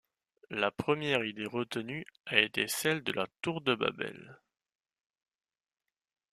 La 0.49 0.71
première 0.71 1.23
idée 1.25 1.45
retenue 1.45 2.07
a 2.25 2.39
été 2.39 2.67
celle 2.67 3.03
de 3.03 3.11
la 3.11 3.27
Tour 3.43 3.61
de 3.61 3.75
Babel... 3.75 4.39